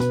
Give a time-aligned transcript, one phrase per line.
[0.00, 0.08] Ya,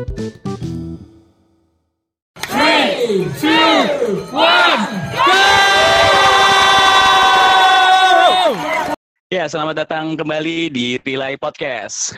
[9.49, 12.13] selamat datang kembali di Relay Podcast.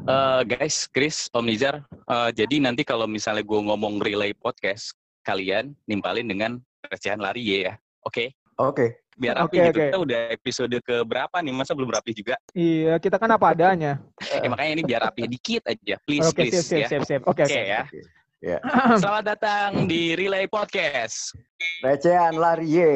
[0.00, 4.96] Uh, guys, Chris, Om Nizar, uh, jadi nanti kalau misalnya gue ngomong Relay Podcast,
[5.28, 6.56] kalian nimpalin dengan
[6.88, 8.16] recehan lari ya, oke?
[8.16, 8.28] Okay?
[8.56, 8.72] Oke.
[8.72, 9.07] Okay.
[9.18, 9.78] Biar rapi okay, gitu.
[9.82, 9.88] Okay.
[9.90, 11.52] Kita udah episode ke berapa nih?
[11.52, 12.38] Masa belum rapi juga?
[12.54, 13.98] Iya, kita kan apa adanya.
[14.38, 16.62] eh, makanya ini biar rapi dikit aja, please, okay, please.
[16.62, 16.88] Siap, ya.
[16.88, 17.22] siap, siap.
[17.26, 17.82] Oke, okay, okay, ya.
[17.90, 18.17] Okay.
[18.38, 18.62] Yeah.
[19.02, 21.34] Selamat datang di Relay Podcast.
[21.82, 22.94] Recehan lari ye.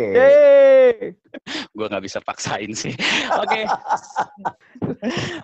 [1.74, 2.94] Gue nggak bisa paksain sih.
[3.42, 3.66] Oke.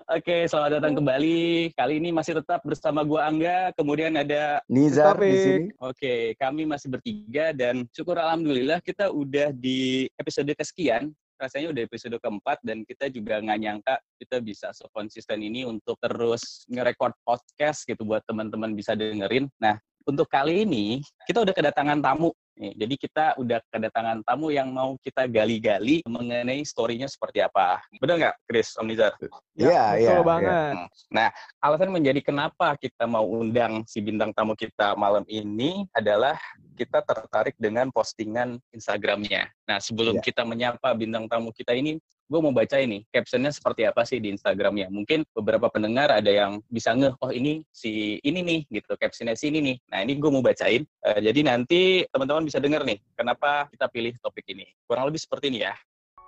[0.06, 1.74] Oke, selamat datang kembali.
[1.74, 5.66] Kali ini masih tetap bersama gue Angga, kemudian ada Nizar di sini.
[5.82, 12.18] Oke, kami masih bertiga dan syukur alhamdulillah kita udah di episode kesekian rasanya udah episode
[12.18, 18.02] keempat dan kita juga nggak nyangka kita bisa sekonsisten ini untuk terus nge-record podcast gitu
[18.02, 19.46] buat teman-teman bisa dengerin.
[19.62, 20.98] Nah, untuk kali ini
[21.30, 22.34] kita udah kedatangan tamu.
[22.58, 27.78] Nih, jadi kita udah kedatangan tamu yang mau kita gali-gali mengenai story-nya seperti apa.
[28.02, 29.14] Benar nggak, Chris, Om Nizar?
[29.54, 30.18] Iya, iya.
[30.18, 30.74] Betul ya, banget.
[30.74, 30.86] Ya.
[31.14, 31.28] Nah,
[31.62, 36.34] alasan menjadi kenapa kita mau undang si bintang tamu kita malam ini adalah
[36.74, 39.46] kita tertarik dengan postingan Instagramnya.
[39.70, 40.22] Nah, sebelum ya.
[40.26, 44.28] kita menyapa bintang tamu kita ini, gue mau baca ini captionnya seperti apa sih di
[44.36, 44.92] Instagramnya.
[44.92, 49.48] Mungkin beberapa pendengar ada yang bisa ngeh, oh ini si ini nih gitu, captionnya si
[49.48, 49.76] ini nih.
[49.88, 50.84] Nah ini gue mau bacain.
[51.00, 54.68] Uh, jadi nanti teman-teman bisa dengar nih, kenapa kita pilih topik ini.
[54.84, 55.72] Kurang lebih seperti ini ya.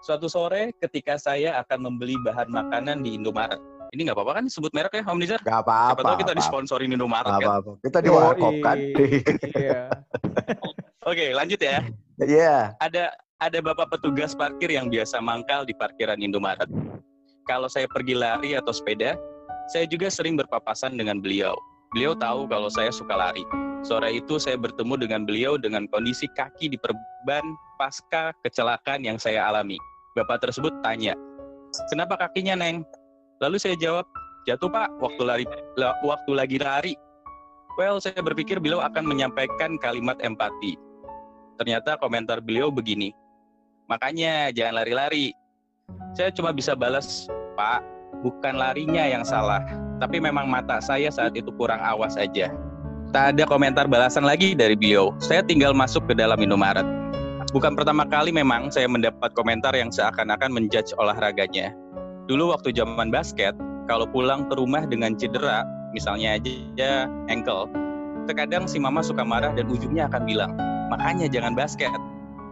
[0.00, 3.60] Suatu sore ketika saya akan membeli bahan makanan di Indomaret.
[3.92, 5.42] Ini nggak apa-apa kan sebut merek ya, Om Nizar?
[5.44, 5.92] Nggak apa-apa.
[5.92, 7.48] Siapa tahu kita disponsori Indomaret gak kan?
[7.52, 7.72] Apa-apa.
[7.84, 8.78] Kita di warkop kan.
[9.60, 9.80] Iya.
[11.10, 11.84] Oke, lanjut ya.
[12.22, 12.24] Iya.
[12.24, 12.62] Yeah.
[12.80, 16.68] Ada ada bapak petugas parkir yang biasa mangkal di parkiran Indomaret.
[17.48, 19.16] Kalau saya pergi lari atau sepeda,
[19.72, 21.56] saya juga sering berpapasan dengan beliau.
[21.96, 23.42] Beliau tahu kalau saya suka lari.
[23.80, 27.42] Sore itu saya bertemu dengan beliau dengan kondisi kaki diperban
[27.80, 29.80] pasca kecelakaan yang saya alami.
[30.12, 31.16] Bapak tersebut tanya,
[31.88, 32.84] "Kenapa kakinya, Neng?"
[33.40, 34.04] Lalu saya jawab,
[34.44, 35.44] "Jatuh, Pak, waktu lari
[36.04, 36.94] waktu lagi lari."
[37.80, 40.76] Well, saya berpikir beliau akan menyampaikan kalimat empati.
[41.56, 43.16] Ternyata komentar beliau begini,
[43.90, 45.34] Makanya jangan lari-lari.
[46.14, 47.26] Saya cuma bisa balas,
[47.58, 47.82] Pak,
[48.22, 49.66] bukan larinya yang salah,
[49.98, 52.54] tapi memang mata saya saat itu kurang awas aja.
[53.10, 55.10] Tak ada komentar balasan lagi dari beliau.
[55.18, 56.86] Saya tinggal masuk ke dalam Indomaret.
[57.50, 61.74] Bukan pertama kali memang saya mendapat komentar yang seakan-akan menjudge olahraganya.
[62.30, 63.58] Dulu waktu zaman basket,
[63.90, 67.66] kalau pulang ke rumah dengan cedera, misalnya aja ankle,
[68.30, 70.54] terkadang si mama suka marah dan ujungnya akan bilang,
[70.94, 71.90] makanya jangan basket,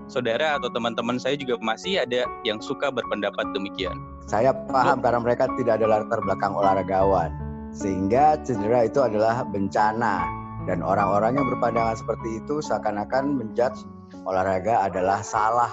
[0.09, 3.95] saudara atau teman-teman saya juga masih ada yang suka berpendapat demikian.
[4.25, 7.31] Saya paham karena mereka tidak ada latar belakang olahragawan.
[7.73, 10.25] Sehingga cedera itu adalah bencana.
[10.65, 13.89] Dan orang-orang yang berpandangan seperti itu seakan-akan menjudge
[14.29, 15.73] olahraga adalah salah.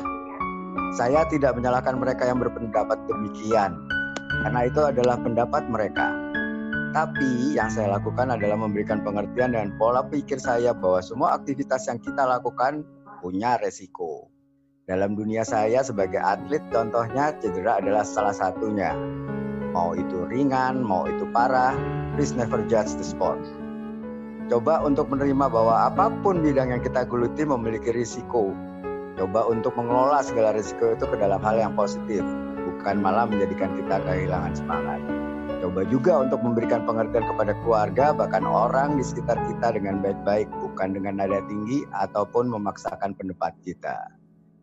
[0.95, 3.75] Saya tidak menyalahkan mereka yang berpendapat demikian.
[4.43, 6.11] Karena itu adalah pendapat mereka.
[6.95, 11.99] Tapi yang saya lakukan adalah memberikan pengertian dan pola pikir saya bahwa semua aktivitas yang
[11.99, 12.87] kita lakukan
[13.25, 14.29] punya resiko.
[14.85, 18.93] Dalam dunia saya sebagai atlet, contohnya cedera adalah salah satunya.
[19.73, 21.73] Mau itu ringan, mau itu parah,
[22.13, 23.41] please never judge the sport.
[24.45, 28.53] Coba untuk menerima bahwa apa pun bidang yang kita geluti memiliki risiko.
[29.17, 32.21] Coba untuk mengelola segala risiko itu ke dalam hal yang positif,
[32.69, 35.01] bukan malah menjadikan kita kehilangan semangat.
[35.65, 40.91] Coba juga untuk memberikan pengertian kepada keluarga, bahkan orang di sekitar kita dengan baik-baik, bukan
[40.91, 44.11] dengan nada tinggi ataupun memaksakan pendapat kita.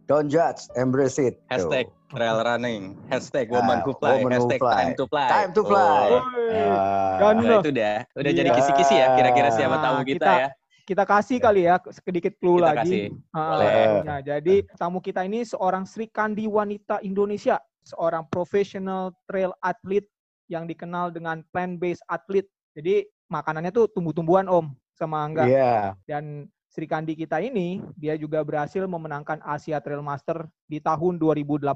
[0.05, 1.41] Don't judge, embrace it.
[1.49, 4.77] Hashtag trail running, hashtag woman who fly, woman hashtag who fly.
[4.77, 5.29] time to fly.
[5.33, 6.05] Time to fly.
[6.13, 6.21] Oh.
[6.21, 8.39] Uh, nah, itu udah, udah iya.
[8.45, 9.17] jadi kisi-kisi ya.
[9.17, 10.49] Kira-kira siapa nah, tahu kita, kita ya
[10.83, 13.09] kita kasih kali ya sedikit clue kita lagi.
[13.09, 14.05] Kasih.
[14.05, 17.57] Nah, jadi tamu kita ini seorang Sri Kandi wanita Indonesia,
[17.89, 20.13] seorang profesional trail athlete
[20.53, 22.53] yang dikenal dengan plant-based athlete.
[22.77, 25.45] Jadi makanannya tuh tumbuh-tumbuhan Om sama Angga.
[25.49, 25.59] Iya.
[25.59, 25.85] Yeah.
[26.09, 26.25] Dan
[26.73, 31.69] Sri Kandi kita ini dia juga berhasil memenangkan Asia Trail Master di tahun 2018.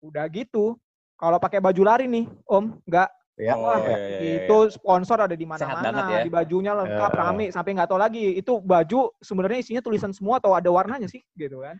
[0.00, 0.80] Udah gitu,
[1.20, 5.42] kalau pakai baju lari nih, Om, enggak Ya, oh, ya, ya, itu sponsor ada di
[5.42, 6.22] mana-mana, ya.
[6.22, 7.18] di bajunya lengkap ya.
[7.18, 11.18] rame sampai nggak tahu lagi itu baju sebenarnya isinya tulisan semua atau ada warnanya sih
[11.34, 11.74] gitu kan.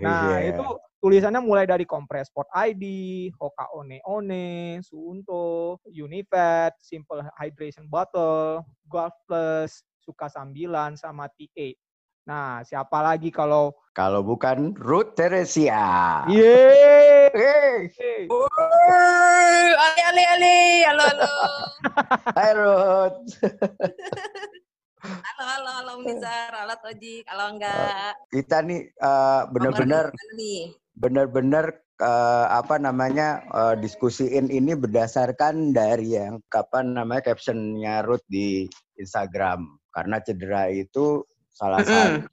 [0.00, 0.48] Nah yeah.
[0.48, 0.64] itu
[1.04, 2.84] tulisannya mulai dari Kompres Sport ID,
[3.36, 11.72] Hoka One One, Suunto, Unifat, Simple Hydration Bottle, Golf Plus, Suka Sambilan, sama TA.
[12.28, 16.24] Nah, siapa lagi kalau kalau bukan Ruth Teresia?
[16.28, 17.32] Yeay.
[19.80, 20.58] Ali Ali Ali.
[20.84, 21.32] Halo halo.
[22.36, 23.20] Hai Ruth.
[26.04, 27.24] Nizar, alat Oji.
[27.24, 30.12] Kalau enggak kita nih uh, benar-benar
[30.96, 38.68] benar-benar uh, apa namanya uh, diskusiin ini berdasarkan dari yang kapan namanya captionnya Ruth di
[39.00, 41.22] Instagram karena cedera itu
[41.54, 42.26] salah satu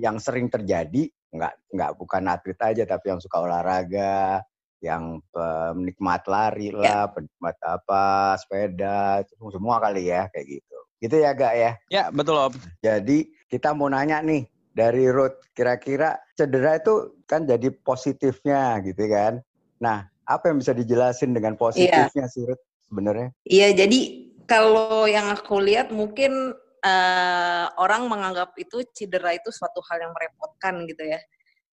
[0.00, 1.04] yang sering terjadi
[1.34, 4.40] nggak nggak bukan atlet aja tapi yang suka olahraga
[4.84, 6.76] yang penikmat lari ya.
[6.76, 7.12] lah, ya.
[7.16, 10.78] penikmat apa, sepeda, semua kali ya kayak gitu.
[11.00, 11.72] Gitu ya, Gak ya?
[11.88, 12.52] Ya, betul, Om.
[12.84, 14.44] Jadi kita mau nanya nih
[14.76, 19.40] dari Ruth, kira-kira cedera itu kan jadi positifnya gitu kan.
[19.80, 22.32] Nah, apa yang bisa dijelasin dengan positifnya ya.
[22.32, 22.44] sih
[22.88, 23.28] sebenarnya?
[23.48, 24.00] Iya, jadi
[24.44, 26.52] kalau yang aku lihat mungkin
[26.84, 31.20] uh, orang menganggap itu cedera itu suatu hal yang merepotkan gitu ya.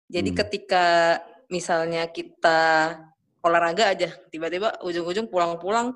[0.09, 0.37] Jadi hmm.
[0.41, 0.85] ketika
[1.47, 2.93] misalnya kita
[3.45, 5.93] olahraga aja tiba-tiba ujung-ujung pulang-pulang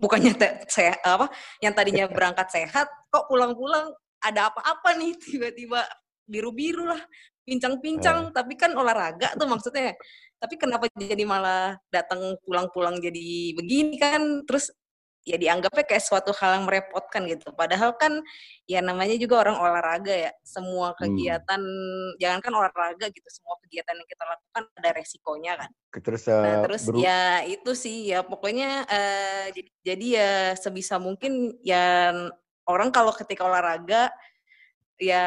[0.00, 0.32] bukannya
[0.66, 1.28] saya apa
[1.60, 3.92] yang tadinya berangkat sehat kok pulang-pulang
[4.24, 5.84] ada apa-apa nih tiba-tiba
[6.24, 7.00] biru-biru lah
[7.44, 8.32] pincang-pincang uh.
[8.32, 9.92] tapi kan olahraga tuh maksudnya
[10.40, 14.72] tapi kenapa jadi malah datang pulang-pulang jadi begini kan terus
[15.30, 17.54] ya dianggapnya kayak suatu hal yang merepotkan gitu.
[17.54, 18.18] Padahal kan
[18.66, 20.30] ya namanya juga orang olahraga ya.
[20.42, 20.98] Semua hmm.
[20.98, 22.18] kegiatan, hmm.
[22.18, 25.70] jangankan olahraga gitu, semua kegiatan yang kita lakukan ada resikonya kan.
[26.02, 30.98] Terus, uh, nah, terus beru- ya itu sih ya pokoknya uh, jadi, jadi ya sebisa
[30.98, 32.10] mungkin ya
[32.66, 34.10] orang kalau ketika olahraga
[34.98, 35.24] ya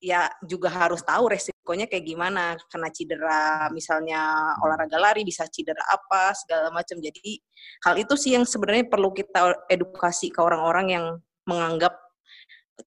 [0.00, 1.28] ya juga harus tahu
[1.60, 7.36] resikonya kayak gimana kena cedera misalnya olahraga lari bisa cedera apa segala macam jadi
[7.84, 11.06] hal itu sih yang sebenarnya perlu kita edukasi ke orang-orang yang
[11.44, 12.00] menganggap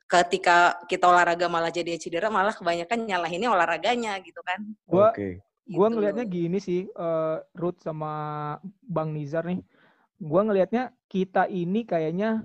[0.10, 5.38] ketika kita olahraga malah jadi cedera malah kebanyakan nyalahinnya olahraganya gitu kan gua okay.
[5.70, 5.94] gua gitu.
[5.94, 9.62] ngelihatnya gini sih uh, Ruth sama Bang Nizar nih
[10.18, 12.42] gua ngelihatnya kita ini kayaknya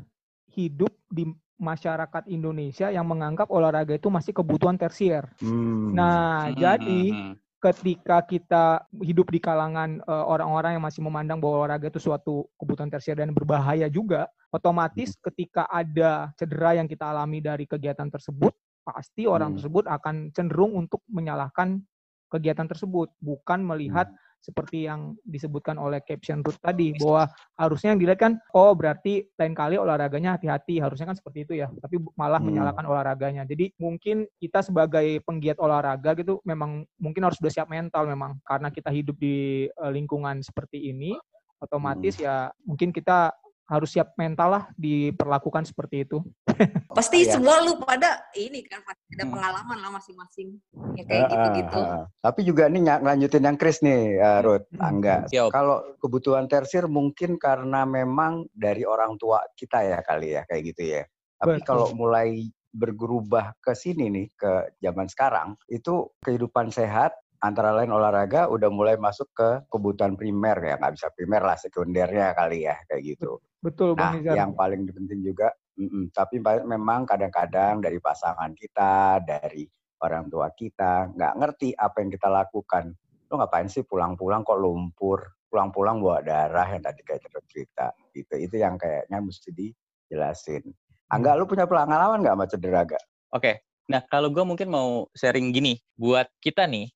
[0.53, 1.25] hidup di
[1.59, 5.27] masyarakat Indonesia yang menganggap olahraga itu masih kebutuhan tersier.
[5.43, 5.93] Hmm.
[5.93, 6.55] Nah, hmm.
[6.55, 7.35] jadi hmm, hmm.
[7.59, 8.65] ketika kita
[9.03, 13.35] hidup di kalangan uh, orang-orang yang masih memandang bahwa olahraga itu suatu kebutuhan tersier dan
[13.35, 15.21] berbahaya juga, otomatis hmm.
[15.29, 18.55] ketika ada cedera yang kita alami dari kegiatan tersebut,
[18.87, 19.57] pasti orang hmm.
[19.61, 21.83] tersebut akan cenderung untuk menyalahkan
[22.31, 27.27] kegiatan tersebut, bukan melihat hmm seperti yang disebutkan oleh caption Ruth tadi bahwa
[27.59, 31.69] harusnya yang dilihat kan oh berarti lain kali olahraganya hati-hati harusnya kan seperti itu ya
[31.83, 32.55] tapi malah hmm.
[32.55, 38.07] menyalahkan olahraganya jadi mungkin kita sebagai penggiat olahraga gitu memang mungkin harus sudah siap mental
[38.07, 41.19] memang karena kita hidup di uh, lingkungan seperti ini
[41.59, 42.25] otomatis hmm.
[42.25, 43.35] ya mungkin kita
[43.69, 46.25] harus siap mental lah diperlakukan seperti itu.
[46.99, 47.37] Pasti ya.
[47.37, 49.33] semua lu pada ini kan pasti ada hmm.
[49.39, 50.59] pengalaman lah masing-masing
[50.99, 51.79] ya kayak gitu-gitu.
[51.79, 52.05] Uh, uh, uh.
[52.25, 54.83] Tapi juga ini lanjutin yang Chris nih, uh, Ruth, hmm.
[54.83, 55.17] Angga.
[55.31, 60.83] Kalau kebutuhan tersir mungkin karena memang dari orang tua kita ya kali ya kayak gitu
[60.99, 61.03] ya.
[61.39, 61.69] Tapi Betul.
[61.69, 68.51] kalau mulai bergerubah ke sini nih ke zaman sekarang itu kehidupan sehat antara lain olahraga
[68.51, 73.03] udah mulai masuk ke kebutuhan primer ya nggak bisa primer lah sekundernya kali ya kayak
[73.15, 73.39] gitu.
[73.59, 79.67] Betul, nah, Bang yang paling penting juga, mm, tapi memang kadang-kadang dari pasangan kita, dari
[79.99, 82.95] orang tua kita, nggak ngerti apa yang kita lakukan.
[83.27, 88.35] Lo ngapain sih pulang-pulang kok lumpur, pulang-pulang bawa darah yang tadi kayak cerita gitu.
[88.39, 90.63] Itu yang kayaknya mesti dijelasin.
[91.11, 93.05] Angga, lu punya pengalaman nggak sama cedera gak?
[93.33, 96.93] Oke, nah kalau gue mungkin mau sharing gini, buat kita nih,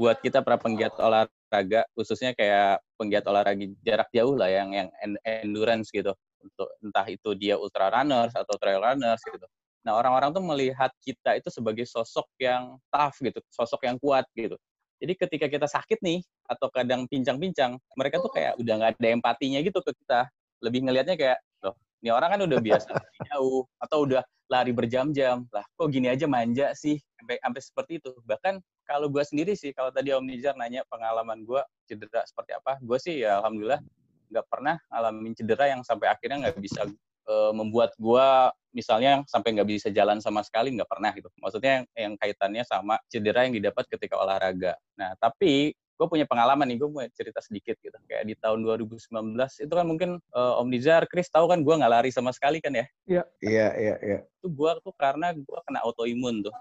[0.00, 4.88] buat kita para penggiat olahraga, khususnya kayak penggiat olahraga jarak jauh lah yang yang
[5.28, 9.44] endurance gitu, untuk entah itu dia ultra runners atau trail runners gitu.
[9.84, 14.56] Nah orang-orang tuh melihat kita itu sebagai sosok yang tough gitu, sosok yang kuat gitu.
[15.00, 19.60] Jadi ketika kita sakit nih atau kadang pincang-pincang, mereka tuh kayak udah nggak ada empatinya
[19.60, 20.28] gitu ke kita.
[20.60, 21.72] Lebih ngelihatnya kayak, loh,
[22.04, 22.92] ini orang kan udah biasa
[23.32, 24.20] jauh atau udah
[24.52, 25.48] lari berjam-jam.
[25.48, 28.12] Lah, kok gini aja manja sih sampai sampai seperti itu.
[28.28, 32.82] Bahkan kalau gue sendiri sih, kalau tadi Om Nizar nanya pengalaman gue cedera seperti apa,
[32.82, 33.78] gue sih ya alhamdulillah
[34.34, 36.86] nggak pernah ngalamin cedera yang sampai akhirnya nggak bisa
[37.26, 38.26] e, membuat gue
[38.74, 41.30] misalnya sampai nggak bisa jalan sama sekali nggak pernah gitu.
[41.38, 44.74] Maksudnya yang, yang kaitannya sama cedera yang didapat ketika olahraga.
[44.98, 47.92] Nah tapi gue punya pengalaman nih, gue mau cerita sedikit gitu.
[48.08, 51.92] Kayak di tahun 2019 itu kan mungkin uh, Om Nizar, Chris tahu kan gue nggak
[51.92, 52.86] lari sama sekali kan ya?
[53.04, 53.22] Iya.
[53.44, 54.18] Iya, iya, iya.
[54.40, 56.54] Itu gue tuh karena gue kena autoimun tuh.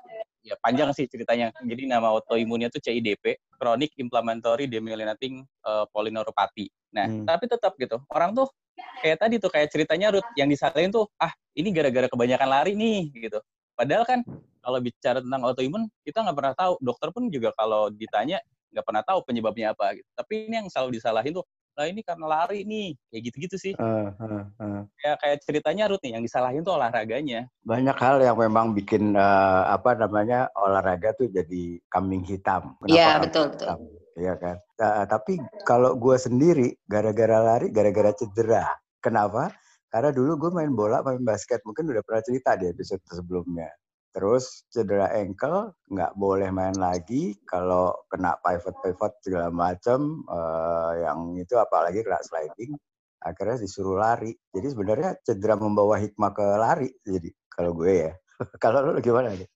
[0.50, 1.54] Ya panjang sih ceritanya.
[1.62, 6.74] Jadi nama autoimunnya tuh CIDP, Chronic Inflammatory Demyelinating uh, Polyneuropathy.
[6.90, 7.30] Nah, hmm.
[7.30, 8.02] tapi tetap gitu.
[8.10, 8.50] Orang tuh
[9.06, 13.14] kayak tadi tuh kayak ceritanya Ruth yang disalahin tuh, ah ini gara-gara kebanyakan lari nih
[13.30, 13.38] gitu.
[13.78, 14.26] Padahal kan
[14.60, 16.74] kalau bicara tentang autoimun kita nggak pernah tahu.
[16.82, 18.42] Dokter pun juga kalau ditanya
[18.74, 20.10] nggak pernah tahu penyebabnya apa gitu.
[20.18, 21.46] Tapi ini yang selalu disalahin tuh
[21.80, 24.84] lah ini karena lari nih kayak gitu-gitu sih uh, uh, uh.
[25.00, 29.64] kayak kayak ceritanya Ruth nih yang disalahin tuh olahraganya banyak hal yang memang bikin uh,
[29.72, 33.80] apa namanya olahraga tuh jadi kambing hitam iya betul hitam?
[33.80, 34.60] betul Iya kan.
[34.76, 38.68] Uh, tapi kalau gue sendiri gara-gara lari, gara-gara cedera.
[39.00, 39.56] Kenapa?
[39.88, 41.64] Karena dulu gue main bola, main basket.
[41.64, 43.72] Mungkin udah pernah cerita di episode sebelumnya.
[44.10, 47.38] Terus cedera ankle, nggak boleh main lagi.
[47.46, 52.74] Kalau kena pivot-pivot segala macam, uh, yang itu apalagi kena sliding,
[53.22, 54.34] akhirnya disuruh lari.
[54.50, 56.90] Jadi sebenarnya cedera membawa hikmah ke lari.
[57.06, 58.14] Jadi kalau gue ya.
[58.64, 59.50] kalau lu gimana nih?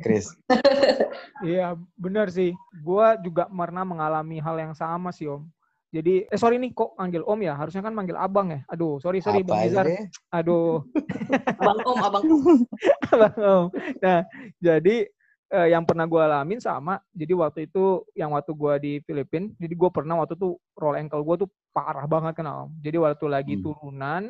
[0.00, 0.30] Chris?
[1.40, 2.52] Iya benar sih.
[2.84, 5.48] Gue juga pernah mengalami hal yang sama sih Om.
[5.90, 7.58] Jadi, eh sorry nih kok manggil Om ya?
[7.58, 8.62] Harusnya kan manggil Abang ya?
[8.70, 9.90] Aduh, sorry sorry Bang Nizar.
[10.30, 10.86] Aduh.
[11.60, 12.58] abang Om, Abang Om.
[13.14, 13.64] abang Om.
[13.98, 14.22] Nah,
[14.62, 14.96] jadi
[15.50, 17.02] eh, yang pernah gue alamin sama.
[17.10, 21.26] Jadi waktu itu, yang waktu gue di Filipina, jadi gue pernah waktu itu roll ankle
[21.26, 22.70] gue tuh parah banget kan Om.
[22.78, 23.62] Jadi waktu lagi hmm.
[23.66, 24.22] turunan,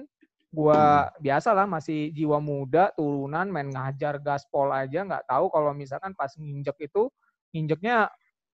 [0.49, 1.21] gue hmm.
[1.21, 6.33] biasa lah masih jiwa muda, turunan, main ngajar gaspol aja, nggak tahu kalau misalkan pas
[6.41, 7.13] nginjek itu,
[7.53, 8.09] nginjeknya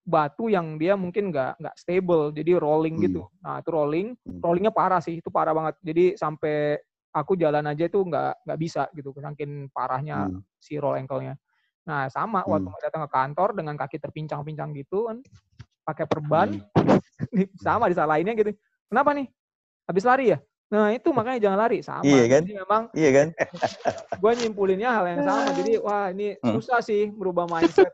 [0.07, 3.43] batu yang dia mungkin nggak nggak stable jadi rolling gitu hmm.
[3.43, 4.39] nah itu rolling hmm.
[4.39, 6.79] rollingnya parah sih itu parah banget jadi sampai
[7.11, 10.47] aku jalan aja itu nggak nggak bisa gitu saking parahnya hmm.
[10.63, 11.35] si roll ankle-nya
[11.83, 12.51] nah sama hmm.
[12.55, 15.19] waktu datang ke kantor dengan kaki terpincang-pincang gitu kan
[15.83, 17.59] pakai perban hmm.
[17.67, 18.55] sama disalahinnya gitu
[18.87, 19.27] kenapa nih
[19.91, 22.03] habis lari ya Nah itu makanya jangan lari sama.
[22.03, 22.43] Iya kan?
[22.43, 22.83] Jadi memang.
[22.91, 23.29] Iya kan?
[24.23, 25.51] gue nyimpulinnya hal yang sama.
[25.63, 26.55] Jadi wah ini hmm.
[26.59, 27.87] susah sih merubah mindset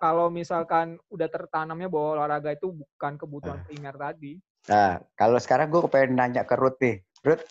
[0.00, 3.66] kalau misalkan udah tertanamnya bahwa olahraga itu bukan kebutuhan nah.
[3.68, 4.32] primer tadi.
[4.72, 7.04] Nah, kalau sekarang gue pengen nanya ke Ruth nih.
[7.20, 7.44] Ruth,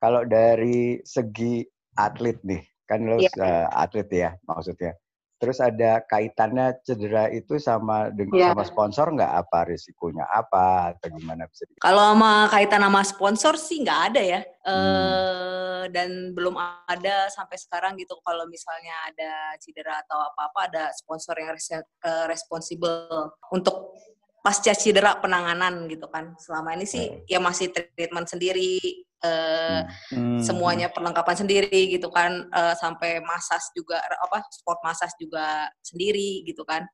[0.00, 1.60] kalau dari segi
[2.00, 3.28] atlet nih, kan lo yeah.
[3.36, 3.44] Iya.
[3.44, 4.96] uh, atlet ya maksudnya.
[5.40, 8.52] Terus ada kaitannya cedera itu sama dengan yeah.
[8.52, 11.64] sama sponsor nggak apa risikonya apa atau gimana bisa?
[11.80, 15.69] Kalau sama kaitan sama sponsor sih nggak ada ya, hmm.
[15.80, 18.20] Uh, dan belum ada sampai sekarang gitu.
[18.20, 23.96] Kalau misalnya ada cedera atau apa-apa ada sponsor yang res uh, responsibel untuk
[24.44, 26.36] pasca cedera penanganan gitu kan.
[26.36, 27.24] Selama ini sih hmm.
[27.24, 28.78] ya masih treatment sendiri,
[29.24, 30.40] uh, hmm.
[30.40, 36.64] semuanya perlengkapan sendiri gitu kan uh, sampai masas juga apa sport masas juga sendiri gitu
[36.64, 36.88] kan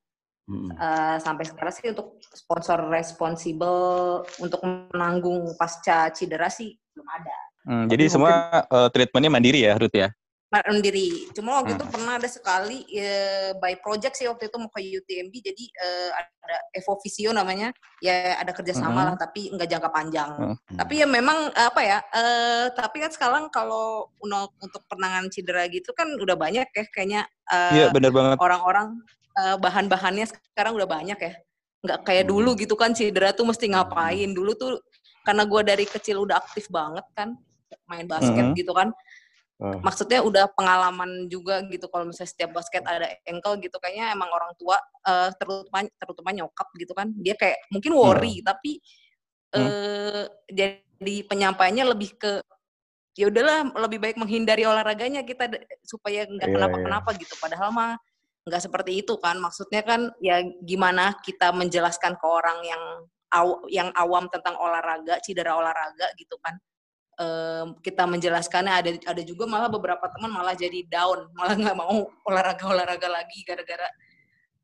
[0.51, 0.71] hmm.
[0.77, 7.39] uh, sampai sekarang sih untuk sponsor responsibel untuk menanggung pasca cedera sih belum ada.
[7.67, 10.15] Hmm, jadi semua uh, treatmentnya mandiri ya Ruth ya?
[10.65, 11.29] sendiri.
[11.35, 11.81] Cuma waktu hmm.
[11.83, 16.11] itu pernah ada sekali ya, by project sih waktu itu mau ke UTMB jadi uh,
[16.17, 19.09] ada Evo Visio namanya ya ada kerjasama hmm.
[19.11, 20.31] lah tapi nggak jangka panjang.
[20.33, 20.57] Hmm.
[20.79, 21.99] Tapi ya memang apa ya?
[22.15, 24.09] Uh, tapi kan sekarang kalau
[24.63, 27.23] untuk penanganan cedera gitu kan udah banyak ya kayaknya.
[27.75, 28.37] Iya uh, benar banget.
[28.39, 28.87] Orang-orang
[29.37, 31.33] uh, bahan-bahannya sekarang udah banyak ya.
[31.85, 32.33] Nggak kayak hmm.
[32.33, 34.31] dulu gitu kan cedera tuh mesti ngapain.
[34.33, 34.79] Dulu tuh
[35.27, 37.35] karena gue dari kecil udah aktif banget kan
[37.91, 38.57] main basket hmm.
[38.57, 38.91] gitu kan
[39.57, 39.81] Uh.
[39.81, 44.53] Maksudnya udah pengalaman juga gitu kalau misalnya setiap basket ada ankle gitu kayaknya emang orang
[44.61, 44.77] tua
[45.09, 48.53] uh, terutama terutama nyokap gitu kan dia kayak mungkin worry uh.
[48.53, 48.85] tapi
[49.57, 50.25] uh, uh.
[50.53, 52.45] jadi penyampaiannya lebih ke
[53.17, 55.49] ya udahlah lebih baik menghindari olahraganya kita
[55.89, 57.21] supaya nggak yeah, kenapa-kenapa yeah.
[57.25, 57.97] gitu padahal mah
[58.45, 62.83] nggak seperti itu kan maksudnya kan ya gimana kita menjelaskan ke orang yang
[63.33, 66.61] aw, yang awam tentang olahraga cedera olahraga gitu kan
[67.21, 72.09] um, kita menjelaskannya ada ada juga malah beberapa teman malah jadi down malah nggak mau
[72.29, 73.89] olahraga olahraga lagi gara-gara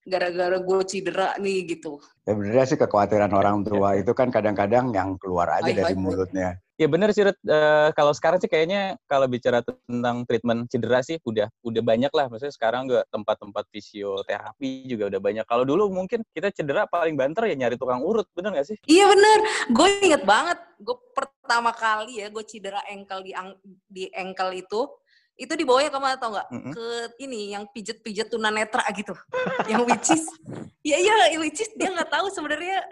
[0.03, 2.03] gara-gara gue cedera nih gitu.
[2.27, 6.59] Ya bener sih kekhawatiran orang tua itu kan kadang-kadang yang keluar aja hai, dari mulutnya.
[6.75, 11.47] Ya bener sih, uh, kalau sekarang sih kayaknya kalau bicara tentang treatment cedera sih udah
[11.63, 12.27] udah banyak lah.
[12.27, 15.45] Maksudnya sekarang juga tempat-tempat fisioterapi juga udah banyak.
[15.47, 18.77] Kalau dulu mungkin kita cedera paling banter ya nyari tukang urut, bener gak sih?
[18.91, 19.39] Iya bener,
[19.71, 20.59] gue inget banget.
[20.83, 20.99] Gue
[21.43, 23.35] pertama kali ya gue cedera ankle di,
[23.91, 24.87] di ankle itu
[25.37, 26.49] itu dibawanya ke mana tau nggak?
[26.53, 26.73] Mm-hmm.
[26.77, 26.87] Ke
[27.25, 29.17] ini yang pijet-pijet tunanetra gitu.
[29.67, 30.23] yang which is,
[30.87, 32.85] ya iya which is dia nggak tahu sebenarnya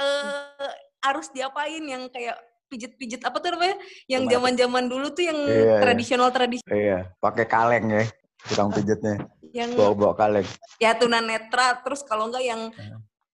[0.00, 0.72] uh,
[1.04, 2.40] harus diapain yang kayak
[2.72, 3.76] pijet-pijet apa tuh namanya?
[4.08, 6.72] Yang zaman-zaman dulu tuh yang iya, tradisional tradisional.
[6.72, 8.04] Iya, pakai kaleng ya,
[8.48, 9.16] tukang pijetnya.
[9.56, 10.48] yang bawa-bawa kaleng.
[10.76, 12.68] Ya tunanetra, terus kalau enggak yang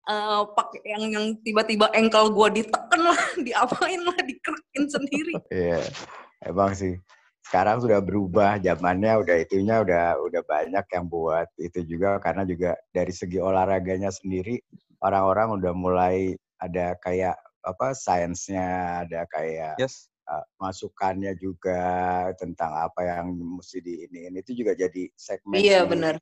[0.08, 5.34] uh, pakai yang yang tiba-tiba engkel gua diteken lah, diapain lah, dikerekin sendiri.
[5.52, 5.82] Iya,
[6.46, 6.96] emang sih
[7.52, 12.80] sekarang sudah berubah zamannya udah itunya udah udah banyak yang buat itu juga karena juga
[12.96, 14.56] dari segi olahraganya sendiri
[15.04, 16.32] orang-orang udah mulai
[16.62, 20.08] ada kayak apa sainsnya ada kayak yes.
[20.30, 21.82] uh, masukannya juga
[22.40, 26.16] tentang apa yang mesti di ini itu juga jadi segmen iya benar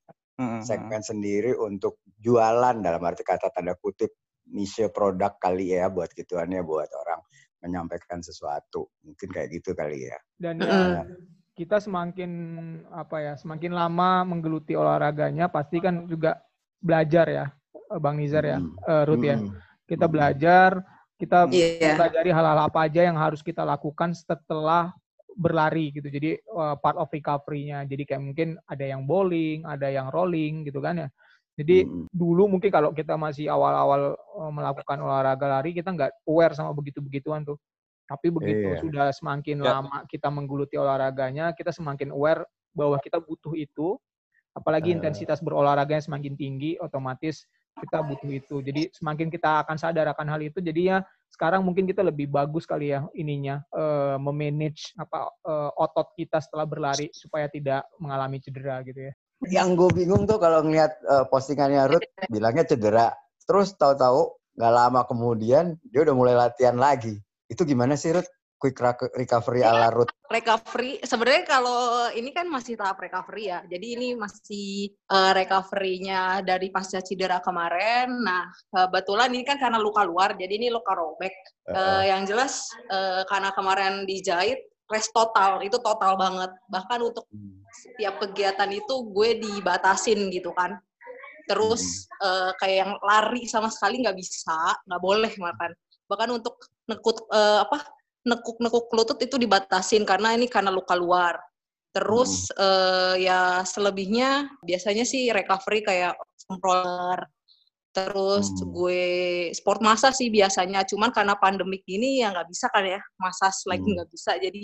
[0.64, 4.12] segmen sendiri untuk jualan dalam arti kata tanda kutip
[4.50, 7.20] niche produk kali ya buat gituannya buat orang
[7.60, 8.88] menyampaikan sesuatu.
[9.04, 10.18] Mungkin kayak gitu kali ya.
[10.40, 11.04] Dan ya,
[11.54, 12.30] kita semakin
[12.90, 16.40] apa ya, semakin lama menggeluti olahraganya pasti kan juga
[16.80, 17.46] belajar ya,
[18.00, 18.80] Bang Nizar ya, hmm.
[18.88, 19.36] uh, Ruth ya.
[19.84, 20.80] Kita belajar,
[21.20, 21.98] kita yeah.
[22.00, 24.94] pelajari hal-hal apa aja yang harus kita lakukan setelah
[25.40, 26.12] berlari gitu.
[26.12, 27.88] Jadi uh, part of recovery-nya.
[27.88, 31.08] Jadi kayak mungkin ada yang bowling, ada yang rolling gitu kan ya.
[31.56, 32.12] Jadi hmm.
[32.12, 37.48] dulu mungkin kalau kita masih awal-awal uh, melakukan olahraga lari kita nggak aware sama begitu-begituan
[37.48, 37.56] tuh.
[38.04, 38.80] Tapi begitu yeah.
[38.84, 39.80] sudah semakin yeah.
[39.80, 42.44] lama kita menggeluti olahraganya, kita semakin aware
[42.76, 43.96] bahwa kita butuh itu.
[44.50, 45.00] Apalagi uh.
[45.00, 47.48] intensitas berolahraganya semakin tinggi, otomatis
[47.80, 48.56] kita butuh itu.
[48.60, 51.00] Jadi semakin kita akan sadar akan hal itu, jadinya
[51.40, 56.68] sekarang mungkin kita lebih bagus kali ya ininya uh, memanage apa uh, otot kita setelah
[56.68, 59.12] berlari supaya tidak mengalami cedera gitu ya.
[59.48, 63.08] Yang gue bingung tuh kalau ngeliat uh, postingannya Ruth bilangnya cedera,
[63.48, 67.16] terus tahu-tahu nggak lama kemudian dia udah mulai latihan lagi.
[67.48, 68.28] Itu gimana sih Ruth?
[68.60, 68.76] Quick
[69.16, 70.12] recovery ala Ruth?
[70.28, 73.64] Recovery, sebenarnya kalau ini kan masih tahap recovery ya.
[73.64, 78.12] Jadi ini masih uh, recovery-nya dari pasca cedera kemarin.
[78.20, 81.32] Nah, kebetulan ini kan karena luka luar, jadi ini luka robek.
[81.64, 84.60] Uh, uh, yang jelas uh, karena kemarin dijahit,
[84.92, 86.52] rest total, itu total banget.
[86.68, 87.64] Bahkan untuk hmm.
[87.72, 90.76] setiap kegiatan itu gue dibatasin gitu kan.
[91.48, 92.28] Terus hmm.
[92.28, 95.72] uh, kayak yang lari sama sekali nggak bisa, nggak boleh makan
[96.10, 96.58] bahkan untuk
[96.90, 97.86] nekut uh, apa
[98.26, 101.40] nekuk-nekuk lutut itu dibatasin karena ini karena luka luar.
[101.90, 102.62] Terus hmm.
[102.62, 106.14] uh, ya selebihnya biasanya sih recovery kayak
[106.62, 107.26] roller.
[107.90, 108.70] Terus hmm.
[108.70, 109.04] gue
[109.50, 113.82] sport masa sih biasanya, cuman karena pandemik ini ya nggak bisa kan ya, masa lagi
[113.82, 113.94] hmm.
[113.98, 114.14] nggak hmm.
[114.14, 114.32] bisa.
[114.38, 114.62] Jadi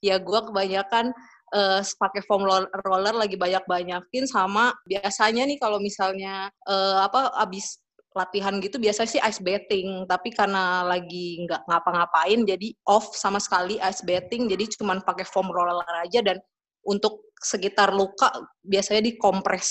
[0.00, 1.12] ya gue kebanyakan
[1.54, 2.46] uh, pakai foam
[2.86, 9.22] roller lagi banyak-banyakin sama biasanya nih kalau misalnya uh, apa abis latihan gitu biasa sih
[9.22, 14.98] ice bathing tapi karena lagi nggak ngapa-ngapain jadi off sama sekali ice bathing jadi cuma
[14.98, 16.42] pakai foam roller aja dan
[16.84, 18.28] untuk sekitar luka
[18.60, 19.68] biasanya dikompres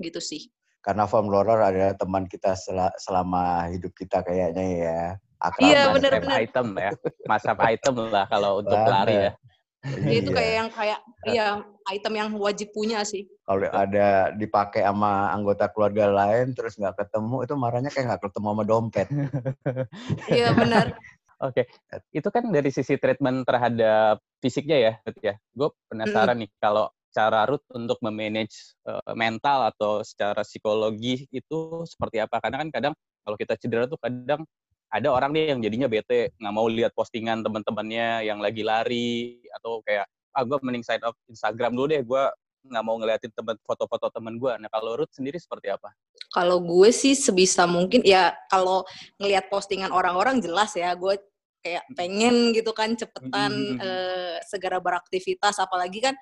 [0.00, 0.48] gitu sih.
[0.84, 5.02] Karena foam roller adalah teman kita sel selama hidup kita kayaknya ya.
[5.38, 6.90] Akrab iya benar-benar item ya
[7.30, 9.32] masa item lah kalau untuk lari ya
[9.96, 11.46] Ya, itu kayak yang kayak iya
[11.88, 13.24] item yang wajib punya sih.
[13.48, 18.46] Kalau ada dipakai sama anggota keluarga lain terus nggak ketemu itu marahnya kayak nggak ketemu
[18.52, 19.08] sama dompet.
[20.28, 20.96] Iya benar.
[21.38, 22.02] Oke, okay.
[22.10, 25.34] itu kan dari sisi treatment terhadap fisiknya ya, ya.
[25.54, 26.40] Gue penasaran mm.
[26.42, 32.42] nih kalau cara Ruth untuk memanage uh, mental atau secara psikologi itu seperti apa?
[32.42, 34.42] Karena kan kadang kalau kita cedera tuh kadang
[34.88, 39.84] ada orang nih yang jadinya bete nggak mau lihat postingan teman-temannya yang lagi lari atau
[39.84, 42.22] kayak ah gue mending side of Instagram dulu deh gue
[42.68, 44.52] nggak mau ngeliatin temen foto-foto temen gue.
[44.60, 45.88] Nah kalau Ruth sendiri seperti apa?
[46.32, 48.84] Kalau gue sih sebisa mungkin ya kalau
[49.16, 51.16] ngelihat postingan orang-orang jelas ya gue
[51.64, 53.82] kayak pengen gitu kan cepetan mm -hmm.
[53.82, 56.14] uh, segera beraktivitas apalagi kan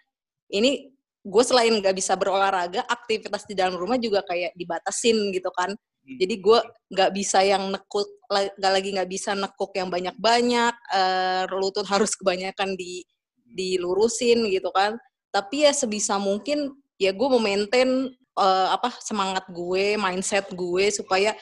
[0.49, 0.91] ini
[1.27, 5.96] gue selain nggak bisa berolahraga aktivitas di dalam rumah juga kayak dibatasin gitu kan Hmm.
[6.07, 6.59] Jadi gue
[6.95, 12.79] nggak bisa yang nekuk, nggak lagi nggak bisa nekuk yang banyak-banyak, uh, lutut harus kebanyakan
[12.79, 13.03] di
[13.43, 14.95] dilurusin gitu kan.
[15.35, 21.35] Tapi ya sebisa mungkin ya gue mau maintain uh, apa semangat gue, mindset gue supaya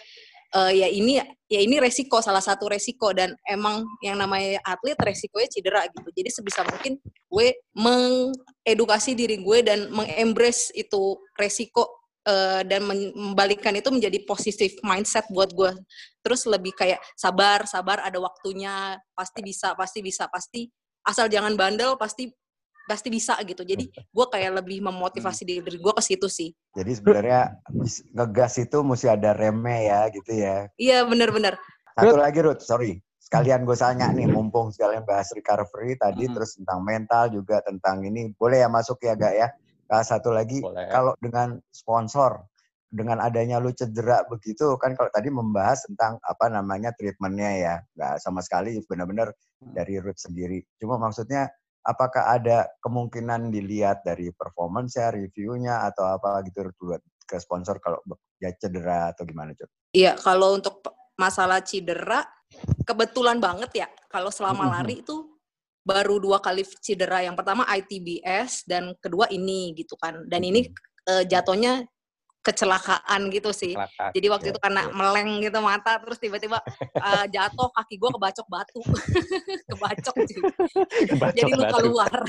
[0.54, 5.48] uh, ya ini ya ini resiko salah satu resiko dan emang yang namanya atlet resikonya
[5.50, 6.08] cedera gitu.
[6.14, 13.88] Jadi sebisa mungkin gue mengedukasi diri gue dan mengembrace itu resiko uh, dan membalikkan itu
[13.92, 15.72] menjadi positif mindset buat gue
[16.24, 20.68] terus lebih kayak sabar sabar ada waktunya pasti bisa pasti bisa pasti
[21.04, 22.32] asal jangan bandel pasti
[22.84, 23.64] pasti bisa gitu.
[23.64, 25.64] Jadi gue kayak lebih memotivasi hmm.
[25.64, 26.52] diri gue ke situ sih.
[26.76, 27.56] Jadi sebenarnya
[28.12, 30.68] ngegas itu mesti ada remnya ya gitu ya.
[30.76, 31.56] Iya benar-benar
[31.94, 32.98] satu lagi Ruth sorry.
[33.24, 36.34] Sekalian gue tanya nih mumpung sekalian bahas recovery tadi hmm.
[36.36, 38.34] terus tentang mental juga tentang ini.
[38.36, 39.48] Boleh ya masuk ya gak ya
[39.90, 42.40] Nah, satu lagi kalau dengan sponsor
[42.94, 47.74] dengan adanya lu cedera begitu kan kalau tadi membahas tentang apa namanya treatmentnya ya.
[47.98, 49.74] Nggak sama sekali benar-benar hmm.
[49.74, 50.62] dari root sendiri.
[50.78, 51.50] Cuma maksudnya
[51.84, 58.00] apakah ada kemungkinan dilihat dari performance ya reviewnya atau apa gitu buat ke sponsor kalau
[58.40, 60.80] ya cedera atau gimana cuy iya kalau untuk
[61.16, 62.24] masalah cedera
[62.88, 65.33] kebetulan banget ya kalau selama lari itu
[65.84, 67.20] baru dua kali cedera.
[67.20, 70.24] Yang pertama ITBS dan kedua ini gitu kan.
[70.26, 70.66] Dan ini
[71.06, 71.84] uh, jatuhnya
[72.44, 73.72] kecelakaan gitu sih.
[73.72, 74.10] Kecelakaan.
[74.12, 74.92] Jadi waktu ya, itu karena ya.
[74.92, 76.60] meleng gitu mata terus tiba-tiba
[77.00, 78.80] uh, jatuh kaki gue kebacok batu.
[79.72, 80.40] kebacok sih.
[81.32, 82.20] Jadi luka luar.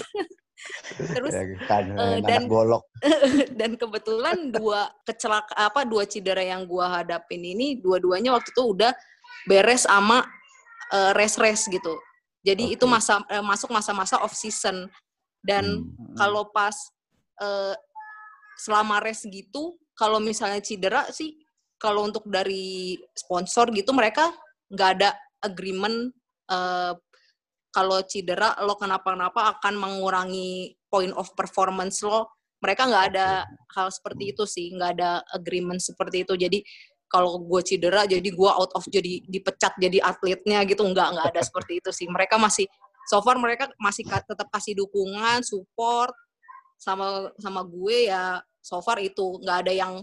[0.95, 2.87] terus ya, kan, uh, dan golok.
[3.59, 8.95] dan kebetulan dua kecelaka apa dua cedera yang gue hadapin ini dua-duanya waktu itu udah
[9.51, 10.23] beres sama
[10.95, 11.99] uh, race-race gitu.
[12.45, 12.75] Jadi okay.
[12.77, 14.86] itu masa uh, masuk masa-masa off season
[15.41, 16.13] dan hmm.
[16.13, 16.73] kalau pas
[17.41, 17.73] uh,
[18.62, 21.36] selama race gitu kalau misalnya cedera sih
[21.81, 24.31] kalau untuk dari sponsor gitu mereka
[24.71, 25.10] nggak ada
[25.43, 26.13] agreement
[26.49, 26.93] uh,
[27.73, 32.31] kalau cedera lo kenapa-napa akan mengurangi point of performance lo
[32.63, 33.43] mereka nggak ada
[33.75, 36.60] hal seperti itu sih nggak ada agreement seperti itu jadi
[37.15, 41.41] kalau gue cedera jadi gue out of jadi dipecat jadi atletnya gitu nggak nggak ada
[41.47, 42.67] seperti itu sih mereka masih
[43.08, 46.12] so far mereka masih tetap kasih dukungan support
[46.75, 49.93] sama sama gue ya so far itu nggak ada yang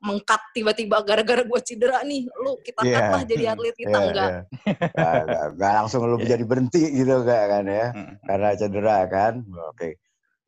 [0.00, 3.12] mengkat tiba-tiba gara-gara gue cedera nih lu kita yeah.
[3.12, 4.30] lah jadi atlet kita yeah, enggak
[4.64, 5.48] yeah.
[5.56, 6.36] nggak langsung lu yeah.
[6.36, 8.14] jadi berhenti gitu gak kan ya hmm.
[8.24, 9.92] karena cedera kan oke okay.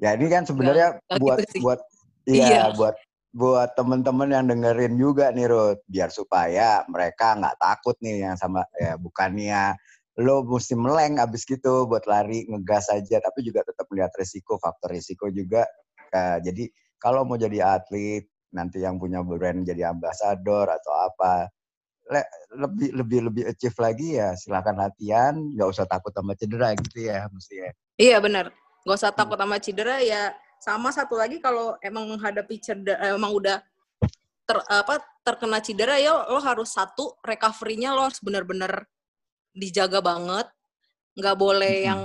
[0.01, 1.81] ya ini kan sebenarnya buat gitu buat
[2.25, 2.67] iya yeah.
[2.73, 2.97] buat
[3.33, 8.61] buat temen-temen yang dengerin juga nih Ruth biar supaya mereka nggak takut nih yang sama
[8.77, 9.73] ya bukannya
[10.21, 14.93] lo mesti meleng abis gitu buat lari ngegas aja tapi juga tetap melihat resiko faktor
[14.93, 15.65] resiko juga.
[16.13, 16.69] Uh, jadi
[17.01, 21.49] kalau mau jadi atlet nanti yang punya brand jadi ambasador atau apa
[22.13, 22.21] le,
[22.53, 25.33] lebih lebih lebih achieve lagi ya silakan latihan.
[25.33, 29.57] Nggak usah takut sama cedera gitu ya mesti ya iya benar nggak usah takut sama
[29.63, 33.59] cedera ya sama satu lagi kalau emang menghadapi cedera eh, emang udah
[34.47, 38.87] ter, apa terkena cedera ya lo harus satu recovery-nya lo harus benar-benar
[39.51, 40.47] dijaga banget
[41.19, 41.87] nggak boleh hmm.
[41.91, 42.03] yang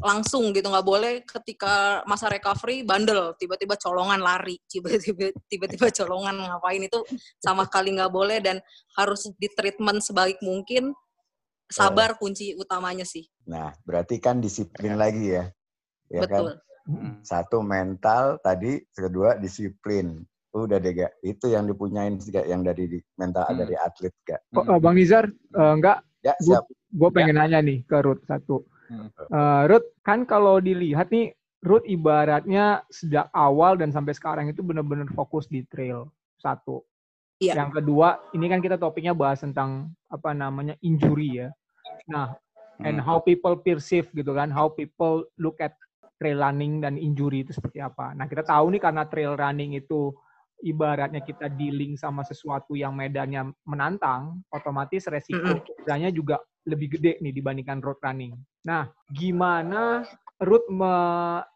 [0.00, 6.80] langsung gitu nggak boleh ketika masa recovery bandel tiba-tiba colongan lari tiba-tiba tiba-tiba colongan ngapain
[6.80, 7.04] itu
[7.36, 8.64] sama sekali nggak boleh dan
[8.96, 10.96] harus di treatment sebaik mungkin
[11.68, 15.44] sabar kunci utamanya sih nah berarti kan disiplin lagi ya,
[16.08, 16.32] ya kan?
[16.32, 16.73] betul kan?
[17.24, 20.20] Satu mental tadi kedua disiplin
[20.54, 22.86] udah deh gak itu yang dipunyain sih gak yang dari
[23.18, 23.58] mental hmm.
[23.58, 26.64] dari atlet gak oh, bang Nizar uh, enggak Ya, siap.
[26.88, 27.44] Gue pengen ya.
[27.44, 28.64] nanya nih ke Ruth satu.
[28.88, 29.12] Hmm.
[29.28, 35.12] Uh, Ruth, kan kalau dilihat nih, Ruth ibaratnya sejak awal dan sampai sekarang itu benar-benar
[35.12, 36.08] fokus di trail
[36.40, 36.80] satu.
[37.44, 37.60] Iya.
[37.60, 41.48] Yang kedua, ini kan kita topiknya bahas tentang apa namanya injury ya.
[42.08, 42.32] Nah,
[42.80, 42.88] hmm.
[42.88, 45.76] and how people perceive gitu kan, how people look at
[46.18, 48.14] trail running dan injury itu seperti apa.
[48.14, 50.14] Nah, kita tahu nih karena trail running itu
[50.64, 57.34] ibaratnya kita dealing sama sesuatu yang medannya menantang, otomatis resiko cederanya juga lebih gede nih
[57.34, 58.32] dibandingkan road running.
[58.64, 60.06] Nah, gimana
[60.40, 60.96] road me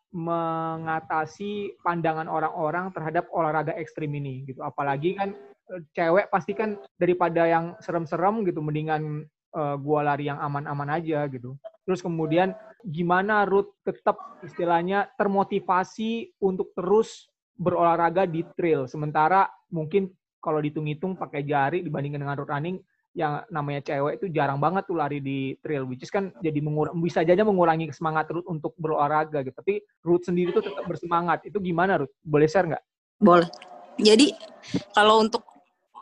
[0.08, 4.64] mengatasi pandangan orang-orang terhadap olahraga ekstrim ini gitu.
[4.64, 5.36] Apalagi kan
[5.68, 11.28] e, cewek pasti kan daripada yang serem-serem gitu mendingan uh, gua lari yang aman-aman aja
[11.28, 11.60] gitu.
[11.88, 12.52] Terus kemudian
[12.84, 18.84] gimana Ruth tetap istilahnya termotivasi untuk terus berolahraga di trail.
[18.84, 22.76] Sementara mungkin kalau dihitung-hitung pakai jari dibandingkan dengan road running,
[23.16, 26.92] yang namanya cewek itu jarang banget tuh lari di trail, which is kan jadi mengur
[27.00, 29.56] bisa aja mengurangi semangat Ruth untuk berolahraga gitu.
[29.56, 31.40] Tapi Ruth sendiri tuh tetap bersemangat.
[31.48, 32.12] Itu gimana Ruth?
[32.20, 32.84] Boleh share nggak?
[33.16, 33.48] Boleh.
[33.96, 34.36] Jadi
[34.92, 35.42] kalau untuk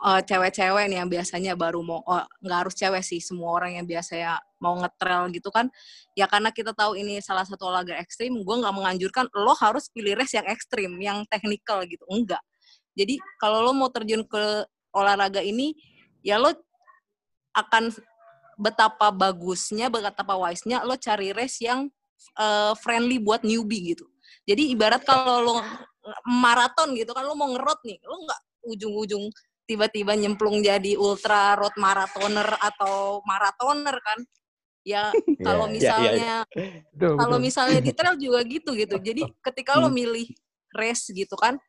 [0.03, 3.85] uh, cewek-cewek nih yang biasanya baru mau oh, nggak harus cewek sih semua orang yang
[3.89, 5.69] biasanya mau ngetrail gitu kan
[6.17, 10.17] ya karena kita tahu ini salah satu olahraga ekstrim gue nggak menganjurkan lo harus pilih
[10.17, 12.41] race yang ekstrim yang teknikal gitu enggak.
[12.97, 15.77] Jadi kalau lo mau terjun ke olahraga ini
[16.25, 16.49] ya lo
[17.53, 17.93] akan
[18.57, 21.85] betapa bagusnya betapa wise-nya lo cari race yang
[22.41, 24.09] uh, friendly buat newbie gitu.
[24.49, 25.55] Jadi ibarat kalau lo
[26.25, 29.29] maraton gitu kan lo mau ngerot nih lo nggak ujung-ujung
[29.67, 34.19] tiba-tiba nyemplung jadi ultra road marathoner atau marathoner kan
[34.87, 35.11] ya
[35.47, 37.17] kalau yeah, misalnya yeah, yeah.
[37.19, 39.97] kalau misalnya di trail juga gitu gitu jadi ketika lo hmm.
[39.99, 40.27] milih
[40.71, 41.59] race gitu kan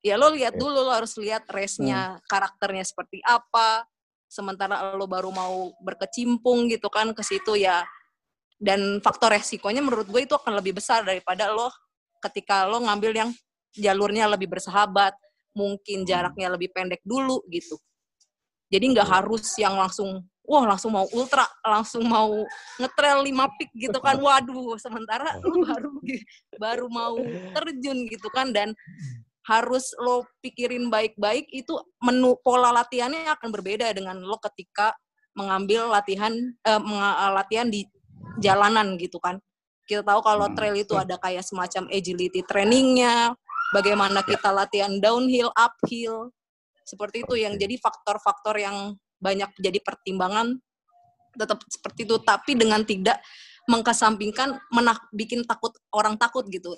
[0.00, 2.24] ya lo lihat dulu lo harus lihat race-nya hmm.
[2.24, 3.84] karakternya seperti apa
[4.32, 7.84] sementara lo baru mau berkecimpung gitu kan ke situ ya
[8.56, 11.68] dan faktor resikonya menurut gue itu akan lebih besar daripada lo
[12.24, 13.30] ketika lo ngambil yang
[13.76, 15.12] jalurnya lebih bersahabat
[15.52, 16.08] mungkin hmm.
[16.08, 17.76] jaraknya lebih pendek dulu gitu.
[18.72, 19.14] Jadi nggak iya.
[19.20, 22.42] harus yang langsung wah langsung mau ultra, langsung mau
[22.78, 24.18] ngetrail lima pik gitu kan.
[24.24, 25.90] Waduh, sementara lu baru
[26.58, 27.16] baru mau
[27.54, 28.74] terjun gitu kan dan
[29.42, 34.94] harus lo pikirin baik-baik itu menu pola latihannya akan berbeda dengan lo ketika
[35.34, 36.30] mengambil latihan
[36.62, 36.82] eh,
[37.34, 37.86] latihan di
[38.38, 39.38] jalanan gitu kan.
[39.82, 40.54] Kita tahu kalau hmm.
[40.54, 43.34] trail itu ada kayak semacam agility trainingnya,
[43.74, 46.30] bagaimana kita latihan downhill, uphill,
[46.86, 50.58] seperti itu yang jadi faktor-faktor yang banyak jadi pertimbangan
[51.38, 53.22] tetap seperti itu tapi dengan tidak
[53.70, 56.74] mengkesampingkan menak bikin takut orang takut gitu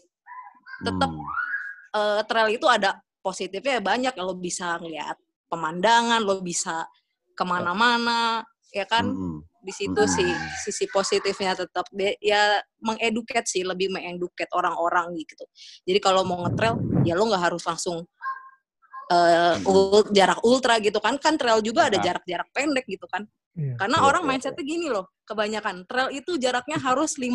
[0.85, 1.97] tetap hmm.
[1.97, 5.17] uh, trail itu ada positifnya banyak lo bisa ngeliat
[5.49, 6.85] pemandangan lo bisa
[7.33, 9.41] ke mana-mana ya kan hmm.
[9.65, 10.13] di situ hmm.
[10.13, 10.31] sih
[10.67, 11.89] sisi positifnya tetap
[12.21, 15.47] ya mengeduket sih lebih mengeduket orang-orang gitu
[15.89, 16.77] jadi kalau mau ngetrail
[17.09, 18.05] ya lo nggak harus langsung
[19.11, 22.13] uh, ul jarak ultra gitu kan kan trail juga ada iya.
[22.13, 23.27] jarak-jarak pendek gitu kan.
[23.55, 23.79] Yeah.
[23.79, 27.31] karena yeah, orang yeah, mindsetnya gini loh kebanyakan trail itu jaraknya harus 50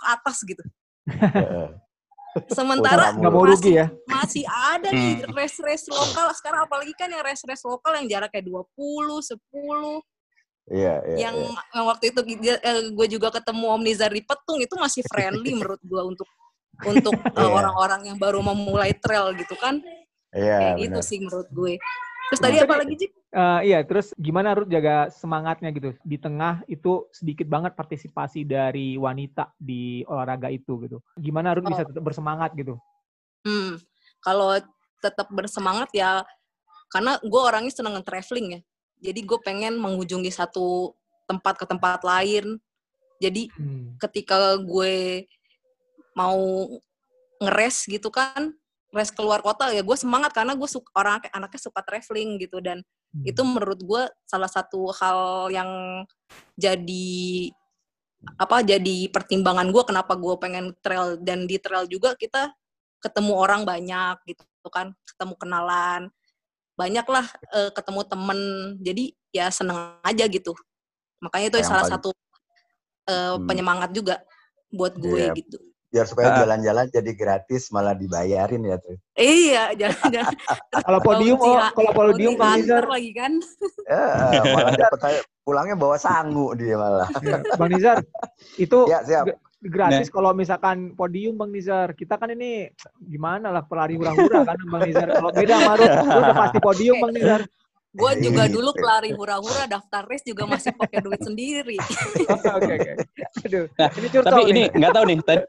[0.00, 0.64] ke atas gitu.
[2.56, 3.86] Sementara nggak mau rugi ya?
[4.08, 5.32] masih ada nih hmm.
[5.34, 6.32] race-race lokal.
[6.36, 10.00] Sekarang apalagi kan yang race-race lokal yang jaraknya 20 10
[10.68, 11.60] Iya, iya, yang, iya.
[11.72, 15.80] yang waktu itu eh, gue juga ketemu Om Nizar di Petung itu masih friendly menurut
[15.80, 16.28] gue untuk
[16.84, 19.80] untuk uh, orang-orang yang baru memulai trail gitu kan
[20.32, 20.58] Iya.
[20.60, 21.74] Kayak gitu sih menurut gue.
[22.28, 23.12] Terus tadi apa lagi, Jik?
[23.32, 25.96] Uh, iya, terus gimana Ruth jaga semangatnya gitu?
[26.04, 31.00] Di tengah itu sedikit banget partisipasi dari wanita di olahraga itu gitu.
[31.16, 31.70] Gimana Ruth oh.
[31.72, 32.76] bisa tetap bersemangat gitu?
[33.48, 33.80] Hmm,
[34.20, 34.60] kalau
[35.00, 36.20] tetap bersemangat ya
[36.92, 38.60] karena gue orangnya seneng traveling ya.
[39.08, 40.92] Jadi gue pengen mengunjungi satu
[41.24, 42.60] tempat ke tempat lain.
[43.24, 43.96] Jadi hmm.
[44.04, 45.24] ketika gue
[46.12, 46.68] mau
[47.40, 48.52] ngeres gitu kan,
[48.92, 52.80] race keluar kota ya gue semangat karena gue suka orang anaknya suka traveling gitu dan
[53.12, 53.28] hmm.
[53.28, 55.70] itu menurut gue salah satu hal yang
[56.56, 57.52] jadi
[58.34, 62.50] apa jadi pertimbangan gue kenapa gue pengen trail dan di trail juga kita
[62.98, 66.02] ketemu orang banyak gitu kan ketemu kenalan
[66.74, 68.40] banyak lah uh, ketemu temen
[68.82, 70.54] jadi ya seneng aja gitu
[71.22, 71.94] makanya itu salah paling...
[71.94, 72.10] satu
[73.10, 73.46] uh, hmm.
[73.46, 74.22] penyemangat juga
[74.72, 75.34] buat gue yeah.
[75.34, 78.96] gitu biar supaya jalan-jalan uh, jadi gratis malah dibayarin ya tuh.
[79.16, 80.34] Iya, jalan-jalan.
[80.84, 83.32] kalau podium oh, kalau podium Bang Nizar lagi kan.
[83.88, 84.04] Ya,
[84.52, 87.08] malah dapat pulangnya bawa sangu dia malah.
[87.24, 88.04] Ya, Bang Nizar,
[88.60, 89.32] itu ya, siap.
[89.64, 90.14] gratis nah.
[90.14, 91.96] kalau misalkan podium Bang Nizar.
[91.96, 92.68] Kita kan ini
[93.00, 95.08] gimana lah pelari hura-hura kan Bang Nizar.
[95.08, 97.48] Kalau beda Marut, udah pasti podium Bang Nizar.
[97.88, 101.80] Gue juga dulu pelari hura-hura daftar race juga masih pakai duit sendiri.
[102.28, 102.92] Oke oke oke.
[103.48, 103.64] Aduh.
[103.80, 105.16] Nah, ini tapi ini nggak tahu nih.
[105.24, 105.42] Tadi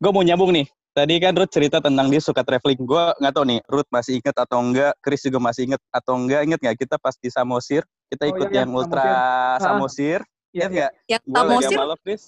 [0.00, 0.66] gue mau nyambung nih.
[0.94, 2.78] Tadi kan Ruth cerita tentang dia suka traveling.
[2.86, 6.40] Gue nggak tahu nih, Ruth masih inget atau enggak, Chris juga masih inget atau enggak.
[6.46, 7.82] Inget nggak kita pas di Samosir,
[8.14, 9.02] kita oh, ikut oh, yang Ultra
[9.58, 10.22] Samosir.
[10.22, 10.54] Samosir.
[10.54, 10.90] Iya nggak?
[11.10, 11.78] Yang Samosir.
[12.06, 12.22] Chris.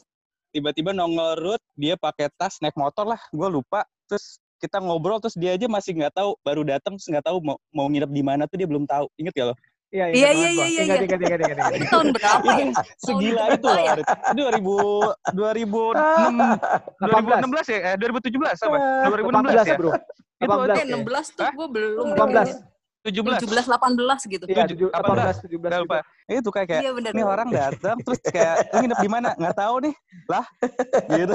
[0.50, 3.20] Tiba-tiba nongol Ruth, dia pakai tas naik motor lah.
[3.31, 3.87] Gue lupa.
[4.11, 7.57] Terus kita ngobrol terus dia aja masih nggak tahu baru datang terus nggak tahu mau
[7.70, 9.55] mau nginep di mana tuh dia belum tahu inget ya lo
[9.94, 10.83] Iya, iya, iya, iya, iya.
[10.83, 11.88] Ingat, ingat, ingat, ingat, ingat.
[11.94, 12.66] tahun berapa ya?
[12.99, 14.07] Segila itu loh, Arit.
[14.35, 14.42] Itu
[15.31, 17.79] 2000, 2006, 2016 ya?
[17.79, 18.77] Eh, 2017 apa?
[19.14, 19.77] 2016 ya?
[19.79, 19.92] bro.
[20.37, 22.07] Itu 16 tuh gue belum.
[22.18, 22.77] 18.
[23.07, 24.44] 17 17 18 gitu.
[24.51, 25.83] Iya, 18 17 17.
[25.87, 26.03] lupa.
[26.27, 26.42] Gitu.
[26.42, 29.29] Itu kayak kayak iya, bener, ini orang datang terus kayak lu nginep di mana?
[29.38, 29.94] Enggak tahu nih.
[30.27, 30.46] Lah.
[31.14, 31.35] Gitu.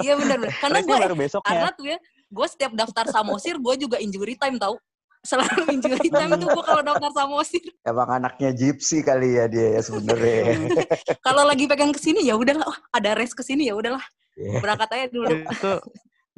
[0.00, 0.54] iya benar benar.
[0.56, 1.48] Karena gue baru besoknya.
[1.52, 1.98] Karena tuh ya,
[2.32, 4.80] gue setiap daftar Samosir gue juga injury time tahu.
[5.26, 7.64] Selalu injury time tuh gue kalau daftar Samosir.
[7.82, 10.70] Emang anaknya gypsy kali ya dia ya sebenarnya.
[11.26, 14.02] kalau lagi pegang ke sini ya udahlah, oh, ada race ke sini ya udahlah.
[14.38, 14.62] Yeah.
[14.62, 15.26] Berangkat aja dulu.
[15.26, 15.72] Itu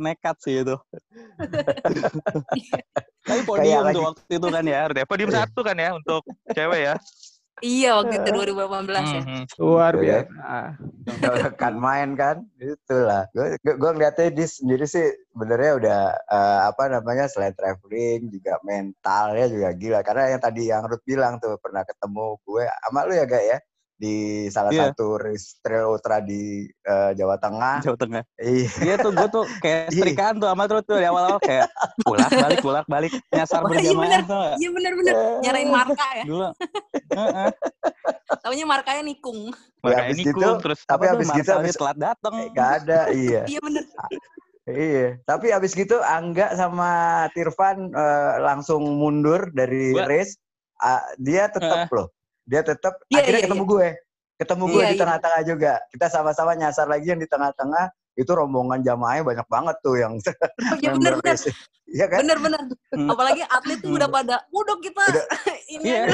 [0.01, 0.77] nekat sih itu.
[3.29, 5.45] Tapi podium tuh waktu itu kan ya, podium iya.
[5.45, 6.25] satu kan ya untuk
[6.57, 6.95] cewek ya.
[7.61, 9.23] Iya waktu itu 2018 ya.
[9.23, 10.03] Hmm, Luar iya.
[10.25, 10.55] biasa.
[11.61, 13.29] kan main kan, itulah.
[13.37, 19.47] Gue gue ngeliatnya di sendiri sih sebenarnya udah uh, apa namanya selain traveling juga mentalnya
[19.49, 20.01] juga gila.
[20.01, 23.59] Karena yang tadi yang Ruth bilang tuh pernah ketemu gue sama lu ya gak ya?
[24.01, 24.89] Di salah yeah.
[24.89, 27.85] satu race trail ultra di uh, Jawa Tengah.
[27.85, 28.23] Jawa Tengah.
[28.41, 28.71] Iya.
[28.81, 30.01] Iya tuh gue tuh kayak iya.
[30.01, 31.69] setrikaan tuh sama tuh di awal-awal kayak
[32.09, 34.57] bolak balik bolak balik nyasar oh, berjamaah tuh.
[34.57, 36.25] Iya bener bener nyarain marka ya.
[36.25, 36.49] Dulu.
[38.41, 39.53] Taunya markanya nikung.
[39.85, 42.35] Markanya ya, nikung gitu, terus tapi habis gitu habis telat datang.
[42.41, 43.43] Eh, gak ada, iya.
[43.53, 43.85] iya bener.
[44.71, 50.09] Iya, tapi abis gitu Angga sama Tirvan uh, langsung mundur dari What?
[50.09, 50.41] race.
[50.81, 51.97] Uh, dia tetap uh.
[52.01, 52.09] loh
[52.51, 53.71] dia tetap yeah, akhirnya yeah, ketemu yeah.
[53.71, 53.89] gue
[54.43, 55.03] ketemu gue yeah, di iya.
[55.07, 55.49] tengah-tengah yeah.
[55.49, 57.85] juga kita sama-sama nyasar lagi yang di tengah-tengah
[58.21, 61.37] itu rombongan jamaahnya banyak banget tuh yang oh, ya benar benar
[61.91, 62.23] Iya kan?
[62.23, 62.61] Bener bener.
[62.95, 63.11] Hmm.
[63.11, 64.17] Apalagi atlet tuh udah hmm.
[64.23, 65.27] pada, udah kita udah,
[65.75, 66.07] ini iya.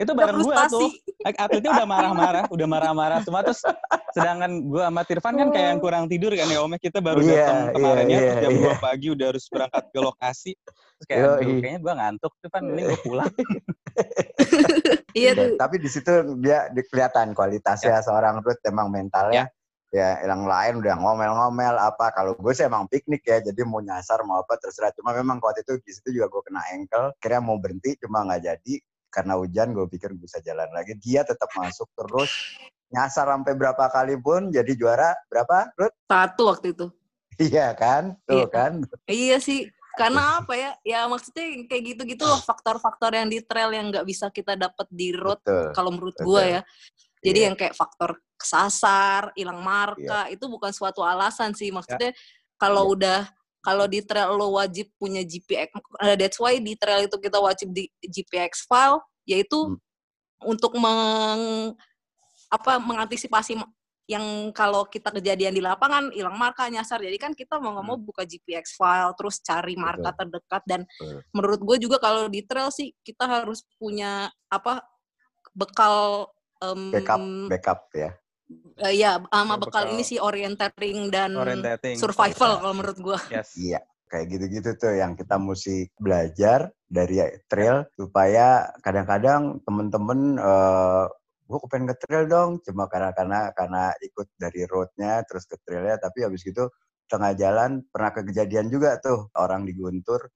[0.00, 0.90] itu bareng gue tuh.
[1.28, 3.60] Atletnya udah marah-marah, udah marah-marah semua terus
[4.16, 7.28] sedangkan gue sama Tirvan kan kayak yang kurang tidur kan ya Om kita baru yeah,
[7.28, 8.76] datang kemarin yeah, ya yeah, jam yeah.
[8.80, 10.52] 2 pagi udah harus berangkat ke lokasi.
[10.98, 13.32] Terus kayak Yo, kayaknya gue ngantuk tuh kan ini gue pulang.
[15.20, 15.48] iya tuh.
[15.60, 18.02] Tapi di situ dia kelihatan kualitasnya ya.
[18.02, 19.44] seorang Ruth emang mentalnya.
[19.44, 19.57] Ya
[19.88, 24.20] ya yang lain udah ngomel-ngomel apa kalau gue sih emang piknik ya jadi mau nyasar
[24.24, 24.92] mau apa terserah.
[24.92, 28.42] Cuma memang waktu itu di situ juga gue kena ankle kira mau berhenti cuma nggak
[28.44, 28.74] jadi.
[29.08, 30.92] Karena hujan gue pikir bisa jalan lagi.
[31.00, 32.28] Dia tetap masuk terus
[32.92, 35.96] nyasar sampai berapa kali pun jadi juara berapa Ruth?
[36.04, 36.86] satu waktu itu.
[37.38, 38.18] Iya kan?
[38.28, 38.46] Tuh iya.
[38.50, 38.72] kan?
[39.08, 39.72] Iya sih.
[39.96, 40.70] Karena apa ya?
[40.84, 45.16] Ya maksudnya kayak gitu-gitu loh faktor-faktor yang di trail yang nggak bisa kita dapat di
[45.16, 45.40] road
[45.72, 46.62] kalau menurut gue ya
[47.24, 47.46] jadi yeah.
[47.50, 50.34] yang kayak faktor kesasar, hilang marka yeah.
[50.34, 51.74] itu bukan suatu alasan sih.
[51.74, 52.56] Maksudnya yeah.
[52.56, 52.94] kalau yeah.
[52.94, 53.20] udah
[53.58, 57.74] kalau di trail lo wajib punya GPX, uh, that's why di trail itu kita wajib
[57.74, 59.76] di GPX file, yaitu hmm.
[60.46, 61.74] untuk meng
[62.48, 63.60] apa mengantisipasi
[64.08, 64.24] yang
[64.56, 68.08] kalau kita kejadian di lapangan hilang marka nyasar jadi kan kita mau nggak mau hmm.
[68.08, 70.18] buka GPX file terus cari marka Betul.
[70.24, 71.20] terdekat dan Betul.
[71.36, 74.80] menurut gue juga kalau di trail sih kita harus punya apa
[75.52, 76.24] bekal
[76.62, 78.10] um, backup backup ya
[78.82, 81.98] uh, ya sama bekal, bekal ini sih orienteering dan orienteering.
[81.98, 83.54] survival kalau menurut gua yes.
[83.58, 91.04] iya kayak gitu-gitu tuh yang kita mesti belajar dari trail supaya kadang-kadang temen-temen uh,
[91.48, 96.00] gue kepengen ke trail dong cuma karena karena karena ikut dari roadnya terus ke trailnya
[96.00, 96.68] tapi habis gitu
[97.08, 100.28] tengah jalan pernah kejadian juga tuh orang di Guntur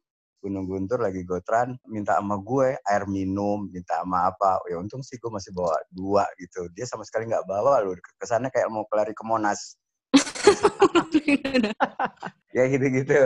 [0.43, 4.59] Gunung Guntur lagi gotran minta sama gue air minum minta sama apa.
[4.67, 6.67] Ya untung sih gue masih bawa dua gitu.
[6.75, 7.95] Dia sama sekali nggak bawa loh.
[8.19, 9.79] Kesannya kayak mau kelari ke Monas.
[12.53, 13.17] Ya gitu-gitu.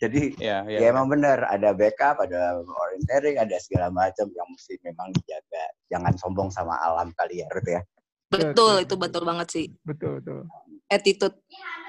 [0.00, 4.80] Jadi ya, ya, ya emang benar ada backup ada orientering ada segala macam yang mesti
[4.80, 5.64] memang dijaga.
[5.92, 7.84] Jangan sombong sama alam kali ya Ruth ya.
[8.32, 9.66] Betul itu betul banget sih.
[9.84, 10.48] Betul betul.
[10.88, 11.36] Attitude.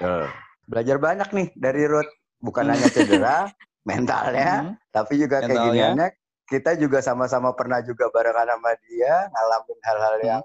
[0.04, 0.28] Tuh.
[0.62, 3.50] belajar banyak nih dari Ruth bukan hanya cedera
[3.82, 4.74] mentalnya, hmm.
[4.94, 6.08] tapi juga kayak giniannya
[6.52, 10.26] kita juga sama-sama pernah juga barengan sama dia ngalamin hal-hal hmm.
[10.28, 10.42] yang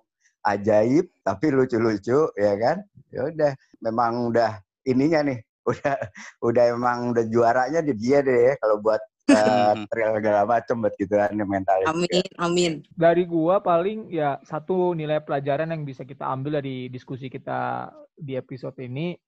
[0.47, 2.77] ajaib tapi lucu-lucu ya kan
[3.11, 3.51] ya udah
[3.83, 5.39] memang udah ininya nih
[5.71, 5.95] udah
[6.39, 9.03] udah emang udah juaranya di dia deh ya kalau buat
[9.35, 14.95] uh, trail segala macam buat gitu kan mental amin amin dari gua paling ya satu
[14.95, 19.19] nilai pelajaran yang bisa kita ambil dari diskusi kita di episode ini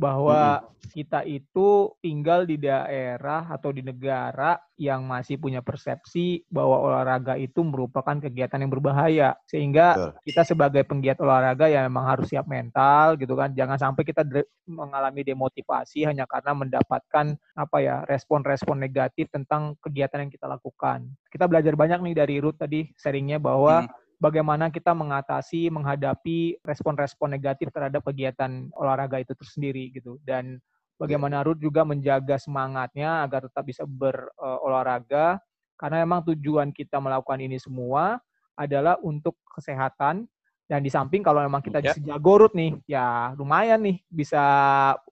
[0.00, 0.96] bahwa hmm.
[0.96, 7.60] kita itu tinggal di daerah atau di negara yang masih punya persepsi bahwa olahraga itu
[7.60, 10.12] merupakan kegiatan yang berbahaya sehingga Betul.
[10.24, 14.24] kita sebagai penggiat olahraga ya memang harus siap mental gitu kan jangan sampai kita
[14.64, 21.44] mengalami demotivasi hanya karena mendapatkan apa ya respon-respon negatif tentang kegiatan yang kita lakukan kita
[21.44, 27.72] belajar banyak nih dari Ruth tadi sharingnya bahwa hmm bagaimana kita mengatasi, menghadapi respon-respon negatif
[27.72, 30.20] terhadap kegiatan olahraga itu tersendiri gitu.
[30.20, 30.60] Dan
[31.00, 31.46] bagaimana iya.
[31.48, 35.40] Ruth juga menjaga semangatnya agar tetap bisa berolahraga
[35.80, 38.20] karena memang tujuan kita melakukan ini semua
[38.52, 40.28] adalah untuk kesehatan
[40.68, 41.96] dan di samping kalau memang kita ya.
[41.98, 44.44] jago Ruth nih, ya lumayan nih bisa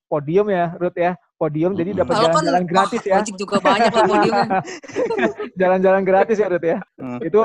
[0.07, 3.19] podium ya Ruth ya podium jadi dapat jalan-jalan gratis ya.
[3.25, 4.37] juga banyak lah podium.
[5.61, 6.79] jalan-jalan gratis ya Ruth ya.
[7.01, 7.19] Hmm.
[7.25, 7.43] Itu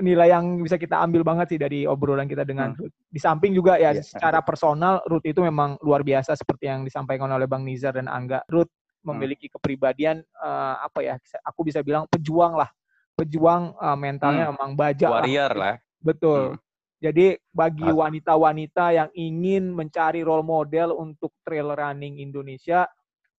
[0.00, 2.78] nilai yang bisa kita ambil banget sih dari obrolan kita dengan hmm.
[2.80, 2.94] Ruth.
[3.12, 4.00] Di samping juga ya yeah.
[4.00, 8.40] secara personal Ruth itu memang luar biasa seperti yang disampaikan oleh Bang Nizar dan Angga.
[8.48, 8.70] Ruth
[9.04, 9.54] memiliki hmm.
[9.58, 11.14] kepribadian uh, apa ya?
[11.44, 12.70] Aku bisa bilang pejuang lah.
[13.12, 14.52] Pejuang uh, mentalnya hmm.
[14.56, 15.76] memang baja Warrior lah.
[15.76, 15.76] lah.
[16.00, 16.56] Betul.
[16.56, 16.60] Hmm.
[17.02, 22.86] Jadi bagi wanita-wanita yang ingin mencari role model untuk trail running Indonesia,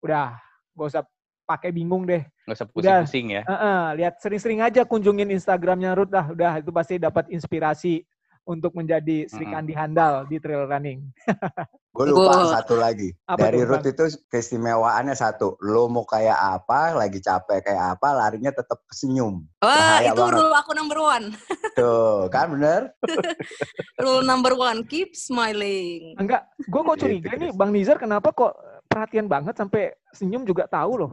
[0.02, 0.34] udah
[0.74, 1.06] gak usah
[1.44, 2.22] pakai bingung deh.
[2.46, 3.42] Nggak usah pusing-pusing ya.
[3.44, 6.30] Uh -uh, lihat sering-sering aja kunjungin Instagramnya Ruth lah.
[6.30, 8.02] Udah itu pasti dapat inspirasi
[8.42, 9.82] untuk menjadi Sri Kandi mm -hmm.
[9.86, 11.06] handal di trail running.
[11.92, 12.48] Gue lupa oh.
[12.48, 13.12] satu lagi.
[13.28, 15.60] Apa Dari Ruth itu keistimewaannya satu.
[15.60, 19.44] Lo mau kayak apa, lagi capek kayak apa, larinya tetap senyum.
[19.60, 20.40] Wah, itu banget.
[20.40, 21.36] rule aku number one.
[21.78, 22.96] Tuh, kan bener?
[24.02, 26.16] rule number one, keep smiling.
[26.16, 28.56] Enggak, gue kok gitu, curiga nih Bang Nizar kenapa kok
[28.88, 31.12] perhatian banget sampai senyum juga tahu loh.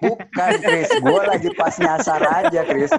[0.00, 0.88] Bukan, Chris.
[1.04, 2.92] Gue lagi pas nyasar aja, Chris.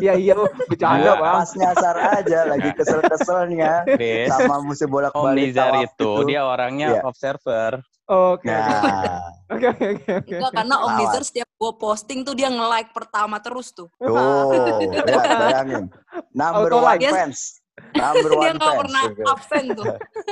[0.00, 0.34] Iya, iya.
[0.70, 1.44] Bercanda, Bang.
[1.44, 2.38] Pas nyasar aja.
[2.48, 3.72] Lagi kesel-keselnya.
[3.84, 4.32] Chris.
[4.32, 7.04] Sama musim bolak balik Om itu, itu, dia orangnya yeah.
[7.04, 7.84] observer.
[8.08, 8.48] Oke.
[8.48, 9.20] Nah.
[9.52, 10.36] Oke, oke, oke.
[10.52, 13.92] karena Om Nizar setiap gue posting tuh dia nge-like pertama terus tuh.
[14.00, 14.48] Tuh,
[14.80, 15.04] ya,
[15.36, 15.92] bayangin.
[16.32, 17.04] Number one like.
[17.12, 17.60] fans.
[17.92, 19.84] Number one dia nggak pernah absen tuh.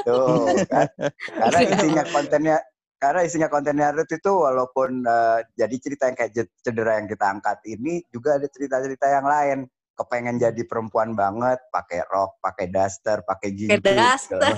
[0.08, 0.88] tuh, kan?
[1.36, 2.56] Karena isinya kontennya
[3.00, 7.56] karena isinya konten Ruth itu walaupun uh, jadi cerita yang kayak cedera yang kita angkat
[7.64, 9.58] ini juga ada cerita-cerita yang lain.
[9.96, 14.40] Kepengen jadi perempuan banget pakai rok pakai daster pakai gigi daster.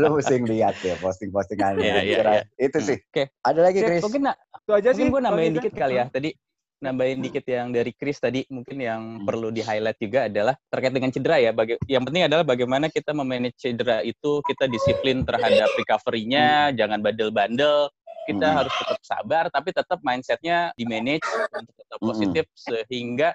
[0.00, 2.44] lu mesti lihat ya posting-postingannya yeah, yeah, yeah.
[2.56, 2.96] itu sih.
[2.96, 3.12] Oke.
[3.12, 3.26] Okay.
[3.44, 4.00] ada lagi Chris?
[4.00, 6.08] mungkin itu aja mungkin sih gue nambahin dikit kali ya.
[6.08, 6.32] Tadi
[6.76, 9.24] nambahin dikit yang dari Chris tadi mungkin yang hmm.
[9.24, 11.50] perlu di highlight juga adalah terkait dengan cedera ya.
[11.56, 16.74] Baga yang penting adalah bagaimana kita memanage cedera itu kita disiplin terhadap recovery-nya, hmm.
[16.76, 17.88] jangan bandel-bandel.
[18.26, 18.56] Kita hmm.
[18.58, 21.22] harus tetap sabar, tapi tetap mindsetnya di manage
[21.54, 22.08] untuk tetap hmm.
[22.10, 22.58] positif hmm.
[22.90, 23.28] sehingga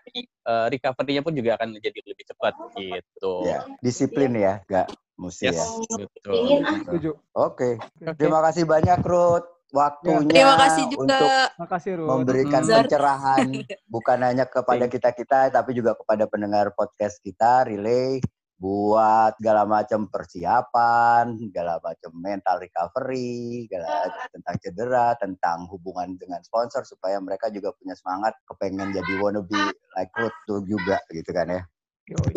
[0.44, 3.34] uh, recovery-nya pun juga akan menjadi lebih cepat gitu.
[3.48, 6.06] Ya, disiplin ya, gak mesti yes, ya.
[6.06, 6.36] Betul.
[6.76, 7.74] Oke, okay.
[8.20, 11.02] terima kasih banyak Ruth waktunya Terima kasih juga.
[11.02, 12.72] untuk Makasih, memberikan hmm.
[12.84, 13.48] pencerahan
[13.96, 18.20] bukan hanya kepada kita-kita tapi juga kepada pendengar podcast kita relay
[18.62, 26.86] buat segala macam persiapan, segala macam mental recovery, segala tentang cedera, tentang hubungan dengan sponsor
[26.86, 31.62] supaya mereka juga punya semangat kepengen jadi wannabe like Ruth tuh juga gitu kan ya.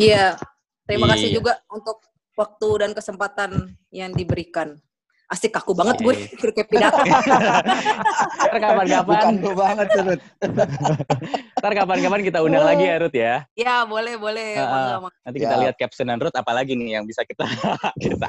[0.00, 0.26] Iya.
[0.88, 1.36] Terima kasih iya.
[1.36, 2.00] juga untuk
[2.40, 4.80] waktu dan kesempatan yang diberikan
[5.34, 6.14] asik kaku banget gue
[6.54, 7.02] kayak pidato.
[8.46, 9.34] Ntar kapan-kapan.
[9.42, 10.24] Bukan banget, Ruth.
[11.60, 13.34] Ntar kapan-kapan kita undang lagi ya, Ruth ya.
[13.58, 14.54] Ya, boleh, boleh.
[14.54, 15.60] Uh, nanti kita ya.
[15.66, 17.44] lihat captionan Ruth apalagi nih yang bisa kita
[18.04, 18.28] kita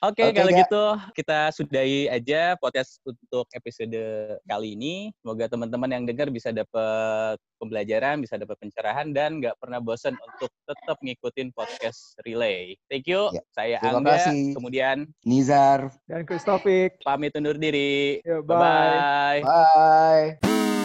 [0.00, 0.58] Oke, okay, okay, kalau ya.
[0.64, 4.00] gitu kita sudahi aja podcast untuk episode
[4.48, 5.12] kali ini.
[5.20, 10.48] Semoga teman-teman yang dengar bisa dapat pembelajaran, bisa dapat pencerahan, dan nggak pernah bosan untuk
[10.64, 12.80] tetap ngikutin podcast Relay.
[12.88, 13.28] Thank you.
[13.28, 13.44] Ya.
[13.52, 14.56] Saya Terima Angga, kasih.
[14.56, 14.96] kemudian
[15.28, 16.96] Nizar, dan Kristofik.
[17.04, 18.24] Pamit undur diri.
[18.24, 19.44] bye.
[19.44, 19.44] Bye.
[20.40, 20.79] bye.